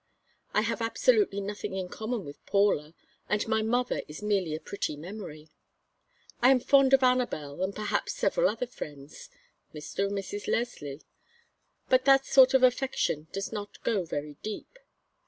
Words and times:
I 0.55 0.61
have 0.61 0.81
absolutely 0.81 1.41
nothing 1.41 1.75
in 1.75 1.87
common 1.87 2.25
with 2.25 2.43
Paula, 2.47 2.95
and 3.29 3.47
my 3.47 3.61
mother 3.61 4.01
is 4.07 4.23
merely 4.23 4.55
a 4.55 4.59
pretty 4.59 4.95
memory. 4.95 5.51
I 6.41 6.49
am 6.49 6.59
fond 6.59 6.91
of 6.95 7.03
Anabel 7.03 7.61
and 7.63 7.75
perhaps 7.75 8.13
several 8.13 8.49
other 8.49 8.65
friends 8.65 9.29
Mr. 9.75 10.07
and 10.07 10.13
Mrs. 10.17 10.47
Leslie; 10.47 11.03
but 11.87 12.05
that 12.05 12.25
sort 12.25 12.55
of 12.55 12.63
affection 12.63 13.27
does 13.31 13.51
not 13.51 13.79
go 13.83 14.03
very 14.03 14.37
deep. 14.41 14.79